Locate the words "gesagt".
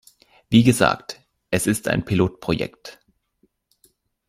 0.63-1.21